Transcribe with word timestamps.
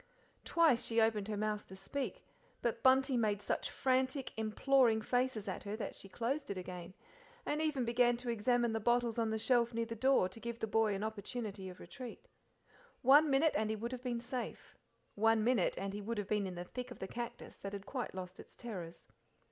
Twice 0.43 0.83
she 0.83 0.99
opened 0.99 1.27
her 1.27 1.37
mouth 1.37 1.67
to 1.67 1.75
speak, 1.75 2.23
but 2.63 2.81
Bunty 2.81 3.15
made 3.17 3.39
such 3.39 3.69
frantic, 3.69 4.31
imploring 4.35 4.99
faces 4.99 5.47
at 5.47 5.61
her 5.61 5.75
than 5.75 5.93
she 5.93 6.09
closed 6.09 6.49
it 6.49 6.57
again, 6.57 6.95
and 7.45 7.61
even 7.61 7.85
began 7.85 8.17
to 8.17 8.29
examine 8.31 8.73
the 8.73 8.79
bottles 8.79 9.19
on 9.19 9.29
the 9.29 9.37
shelf 9.37 9.75
near 9.75 9.85
the 9.85 9.95
door 9.95 10.27
to 10.27 10.39
give 10.39 10.57
the 10.57 10.65
boy 10.65 10.95
an 10.95 11.03
opportunity 11.03 11.69
of 11.69 11.79
retreat. 11.79 12.27
One 13.03 13.29
minute 13.29 13.53
and 13.55 13.69
he 13.69 13.75
would, 13.75 13.91
have 13.91 14.01
been 14.01 14.19
safe 14.19 14.75
one 15.13 15.43
minute 15.43 15.77
and 15.77 15.93
he 15.93 16.01
would 16.01 16.17
have 16.17 16.27
been 16.27 16.47
in 16.47 16.55
the 16.55 16.63
thick 16.65 16.89
of 16.89 16.97
the 16.97 17.07
cactus, 17.07 17.59
that 17.59 17.73
had 17.73 17.85
quite 17.85 18.15
lost 18.15 18.39
its 18.39 18.55
terrors. 18.55 19.05